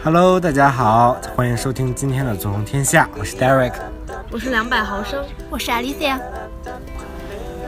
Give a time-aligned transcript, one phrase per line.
[0.00, 3.72] Hello，大家好，欢迎收听今天的《纵横天下》，我是 Derek，
[4.30, 6.16] 我是两百毫升，我是 Alicia。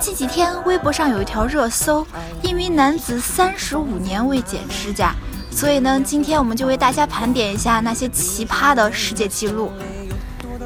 [0.00, 2.04] 近几天微博上有一条热搜，
[2.42, 5.14] 一名男子三十五年未剪指甲，
[5.52, 9.70] 所以呢，今天我们就为大家盘点一下那些奇葩的世界纪录。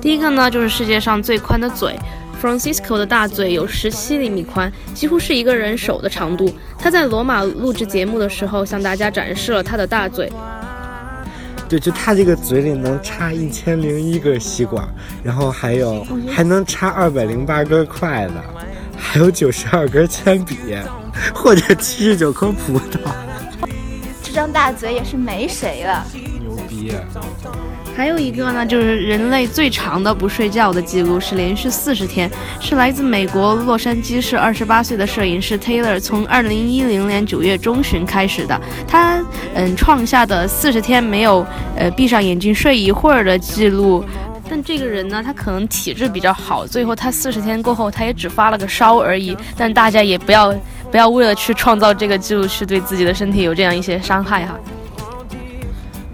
[0.00, 1.94] 第一个呢，就是世界上最宽的嘴
[2.42, 6.50] ，Francisco 的大嘴有十七厘米宽，几乎是一个人手的长度。
[6.78, 10.32] 他在罗马录制节目的时候，向大家展示了他的大嘴。
[11.70, 14.88] 对，就他这个嘴里能插一千零一个吸管，
[15.22, 18.34] 然后还有还能插二百零八根筷子，
[18.98, 20.56] 还有九十二根铅笔，
[21.32, 22.98] 或者七十九颗葡萄。
[24.20, 26.04] 这张大嘴也是没谁了，
[26.40, 26.92] 牛逼！
[28.00, 38.58] 还有一个呢，就是人类最长的不睡觉的记录是连续四十天，是来自美国洛杉矶市二十八岁的摄影师 Taylor 从二零一零年九月中旬开始的。
[38.88, 39.22] 他
[39.52, 41.44] 嗯创下的四十天没有
[41.76, 44.02] 呃闭上眼睛睡一会儿的记录。
[44.48, 49.36] 但这个人呢，他可能体质比较好，最后他四十天过后他也只发了个烧而已。
[49.58, 50.54] 但大家也不要
[50.90, 54.58] 不要为了去创造这个记录去对自己的身体有这样一些伤害哈。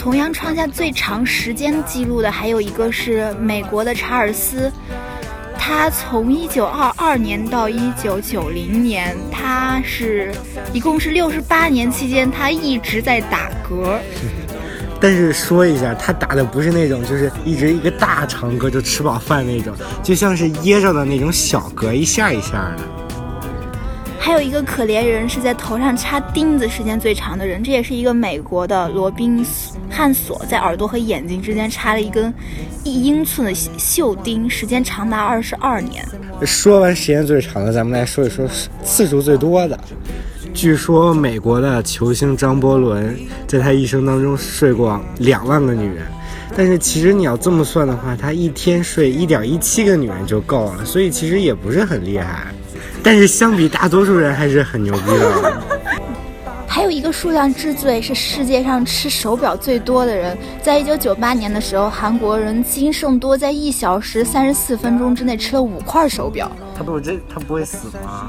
[0.07, 4.71] 同样创下最长时间记录的还有一个是美国的查尔斯，
[5.59, 10.33] 他从一九二二年到一九九零年，他是
[10.73, 13.99] 一共是六十八年期间，他一直在打嗝。
[15.01, 22.96] 但是说一下，他打的不是那种，就是一直一个大长嗝就吃饱饭那种，就像是噎着的那种小嗝，一下一下的。
[24.27, 29.47] 还有一个可怜人是在头上插钉子时间最长的人，这也是一个美国的罗宾
[29.89, 32.35] 汉索，在耳朵和眼睛之间插了一根
[32.83, 36.05] 一英寸的锈钉，时间长达二十二年。
[36.43, 38.45] 说完时间最长的，咱们来说一说
[38.83, 39.79] 次数最多的。
[40.53, 46.05] 据说美国的球星张伯伦在他一生当中睡过两万个女人，
[46.57, 52.49] 但是其实你要这么算的话，他一天睡一点一七个女人就够了，所以其实也不是很厉害。
[53.07, 55.63] 但是相比大多数人还是很牛逼的。
[56.67, 66.51] 还有一个数量之最是世界上吃手表最多的人，在一九九八年的时候，韩国人金圣多在一小时三十四分钟之内吃了五块手表。
[66.77, 68.29] 他不这他不会死吗？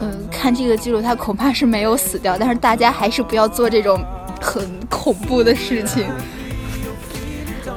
[0.00, 4.04] 嗯，看这个记录，他恐怕是没有死掉，但是大家还是不要做这种
[4.38, 6.04] 很恐怖的事情。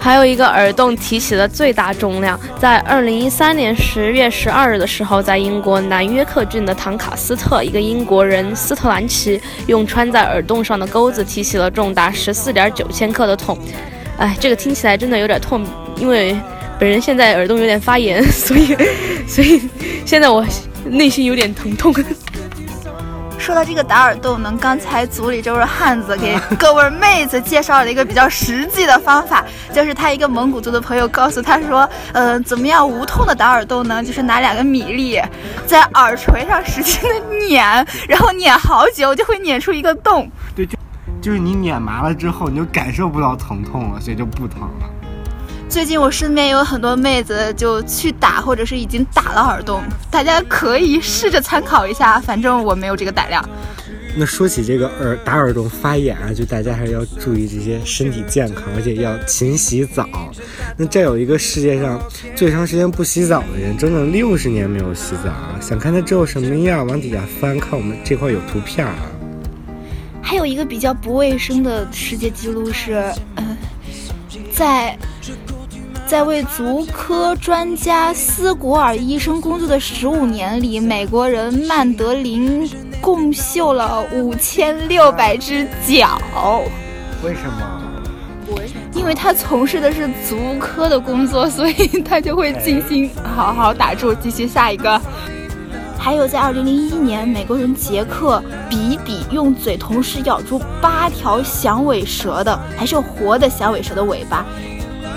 [0.03, 13.56] 还有一个耳洞提起的最大重量，在二零一三年十月十二日的时候，在英国南约克郡的唐卡斯特，一个英国人斯特兰奇用穿在耳洞上的钩子提起了重达十四点九千克的桶。
[14.17, 15.63] 哎，这个听起来真的有点痛，
[15.97, 16.35] 因为
[16.79, 18.75] 本人现在耳洞有点发炎， 所以，
[19.28, 19.62] 所以
[20.03, 20.44] 现在我
[20.83, 21.94] 内心有点疼痛。
[23.41, 29.44] 说到这个打耳洞呢，刚才组里这位汉子给各位妹子介绍了一个比较实际的方法，
[29.74, 34.03] 就是他一个蒙古族的朋友告诉他说，呃，怎么样无痛的打耳洞呢？
[34.03, 35.19] 就是拿两个米粒
[35.66, 37.66] 在耳垂上使劲的碾，
[38.07, 40.30] 然后碾好久就会碾出一个洞。
[40.56, 40.78] 对，就
[41.19, 44.90] 就是你碾麻了之后，你就感受不到疼痛了，所以就不疼了。
[45.71, 52.19] 最近我身边有很多妹子就去打，或者是已经打了耳洞，大家可以试着参考一下。
[52.19, 53.41] 反正我没有这个胆量。
[54.17, 60.05] 那说起这个耳打耳洞发炎啊，就大家还是要注意这些身体健康，而且要勤洗澡。
[60.75, 61.97] 那这有一个世界上
[62.35, 65.55] 最长时间不洗澡的人，整整六十年没有洗澡啊。
[65.61, 68.93] 想看他之后什么样，往底下翻看我们这块有图片啊。
[70.21, 72.95] 还有一个比较不卫生的世界纪录是，
[73.35, 73.57] 呃，
[74.51, 74.97] 在。
[76.11, 86.19] 在为足科专家斯古尔医生工作的十五年里，美国人曼德林共绣了五千六百只脚。
[87.23, 88.59] 为什么？
[88.94, 93.09] 因为他从事的是足科的工作，所以 他就会进行。
[93.33, 95.00] 好好打住，继续下一个。
[95.97, 104.45] 还有，在二零零一年，美国人杰克比比用嘴同时咬住八条响尾蛇的，还是活的响尾蛇的尾巴。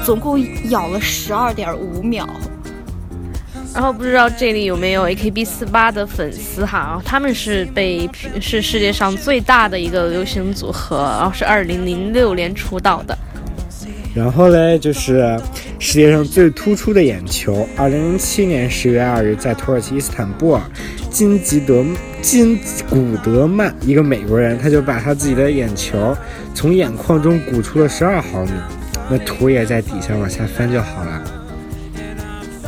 [0.04, 2.28] 总共咬了十二点五秒，
[3.72, 7.00] 然后不知道这里有没有 AKB 四八的粉丝哈？
[7.04, 8.08] 他们是被
[8.38, 13.16] 是世界上最大的一个流行组合，然后是二零零六年出道的。
[14.14, 15.40] 然后嘞，就是
[15.78, 17.66] 世界上最突出的眼球。
[17.74, 20.60] 二零零七年十月二日，在土耳其伊斯坦布尔，
[21.10, 21.82] 金吉德
[22.20, 22.60] 金
[22.90, 26.14] 古德曼一个美国人，他就把他自己的眼球
[26.54, 28.52] 从眼眶中鼓出了十二毫米。
[29.10, 31.22] 那图也在底下往下翻就好了。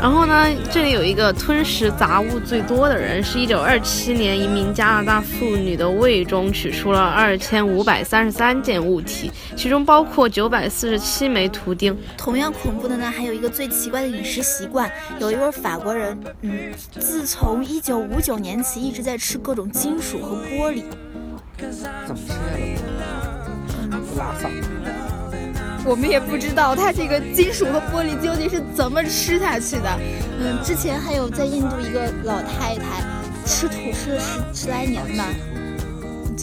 [0.00, 11.98] 然然后呢，这里有一个吞食杂物最多的人，是一九二七年一名加拿大妇女的胃中取出了二千五百三十三件物体，其中包括九百四十七枚图钉。
[12.16, 20.84] 同样恐怖的呢，还有一个最奇怪的饮食习惯，有一位法国人，嗯，自从一九五九年起一直在吃各种金属和玻璃。
[22.06, 23.02] 怎么吃的？
[23.82, 24.48] 嗯，拉萨。
[25.86, 29.98] 我们也不知道它这个金属和玻璃究竟是怎么吃下去的。
[30.40, 33.02] 嗯，之前还有在印度一个老太太
[33.44, 35.24] 吃土吃了十十来年吧，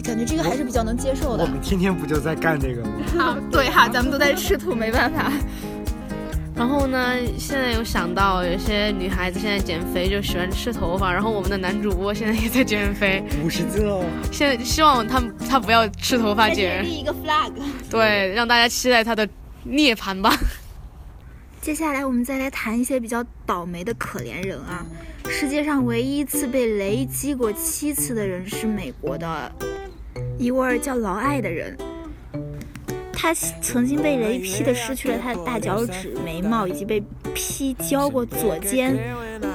[0.03, 1.43] 感觉这个还是比较能接受的。
[1.43, 2.89] 我们天天不就在干这个吗？
[3.19, 5.31] 啊，对哈，咱们都在吃土，没办法。
[6.63, 14.05] 然后呢，现在有想到有些女孩子现在减肥就喜欢吃头发，然后我们的男主播现在也在减肥，五十斤哦。
[14.31, 17.51] 现在希望他他不要吃头发减，立一个 flag。
[17.89, 19.27] 对，让大家期待他的
[19.63, 20.33] 涅槃吧。
[21.59, 24.85] 接下来我们再来谈一些比较倒霉的可怜人啊。
[25.27, 29.51] 世界上唯一一次被雷击过七次的人是美国的
[30.39, 31.77] 一位叫劳艾的人。
[33.23, 37.01] 他曾经被雷劈的失去了他的大脚趾、眉毛，以及被
[37.33, 38.99] 劈焦过左肩，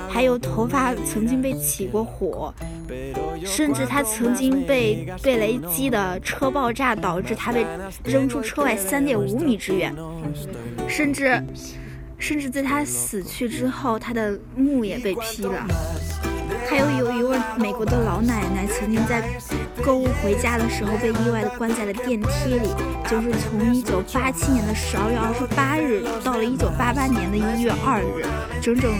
[0.08, 2.54] 还有头发曾经被起过火，
[3.44, 7.66] 甚至他曾经被被雷击的车爆炸，导致他被
[8.04, 9.94] 扔出车外三点五米之远，
[10.88, 11.38] 甚至
[12.18, 15.66] 甚至在他死去之后，他的墓也被劈了。
[16.68, 19.22] 还有有一位美国的老奶奶，曾经在
[19.82, 22.68] 购物回家的时候被意外的关在了电梯里，
[23.08, 28.26] 就是从一九八七年的十二月二十八日到了一九八八年的一月二日，
[28.60, 28.92] 整整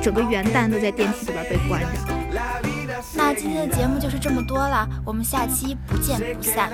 [0.00, 1.88] 整个元旦都在电梯里边被关着。
[3.14, 6.70] 那今天的节目就是这么多了，我们下期不见不散。